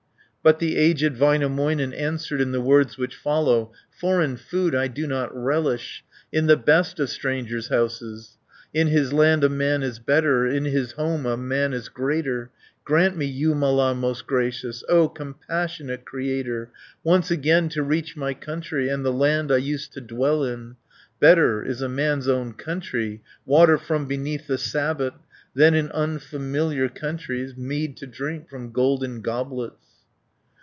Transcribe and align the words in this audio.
But 0.43 0.57
the 0.57 0.75
aged 0.75 1.13
Väinämöinen 1.17 1.93
Answered 1.95 2.41
in 2.41 2.51
the 2.51 2.61
words 2.61 2.97
which 2.97 3.15
follow: 3.15 3.73
"Foreign 3.91 4.37
food 4.37 4.73
I 4.73 4.87
do 4.87 5.05
not 5.05 5.29
relish, 5.35 6.03
In 6.31 6.47
the 6.47 6.57
best 6.57 6.99
of 6.99 7.11
strangers' 7.11 7.67
houses. 7.67 8.39
In 8.73 8.87
his 8.87 9.13
land 9.13 9.43
a 9.43 9.49
man 9.49 9.83
is 9.83 9.99
better, 9.99 10.47
In 10.47 10.65
his 10.65 10.93
home 10.93 11.27
a 11.27 11.37
man 11.37 11.73
is 11.73 11.89
greater. 11.89 12.49
280 12.83 12.83
Grant 12.87 13.17
me, 13.17 13.31
Jumala 13.39 13.93
most 13.93 14.25
gracious, 14.25 14.83
O 14.89 15.07
compassionate 15.07 16.05
Creator, 16.05 16.71
Once 17.03 17.29
again 17.29 17.69
to 17.69 17.83
reach 17.83 18.17
my 18.17 18.33
country, 18.33 18.89
And 18.89 19.05
the 19.05 19.13
land 19.13 19.51
I 19.51 19.57
used 19.57 19.93
to 19.93 20.01
dwell 20.01 20.43
in! 20.43 20.75
Better 21.19 21.63
is 21.63 21.83
a 21.83 21.87
man's 21.87 22.27
own 22.27 22.53
country, 22.53 23.21
Water 23.45 23.77
from 23.77 24.07
beneath 24.07 24.47
the 24.47 24.57
sabot, 24.57 25.13
Than 25.53 25.75
in 25.75 25.91
unfamiliar 25.91 26.89
countries, 26.89 27.55
Mead 27.55 27.95
to 27.97 28.07
drink 28.07 28.49
from 28.49 28.71
golden 28.71 29.21
goblets." 29.21 29.77